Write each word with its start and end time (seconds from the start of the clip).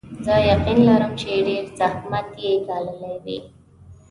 زه 0.25 0.35
یقین 0.51 0.79
لرم 0.87 1.11
چې 1.19 1.27
ډېر 1.47 1.63
زحمت 1.79 2.27
یې 2.43 2.51
ګاللی 2.67 3.13
وي. 3.23 3.39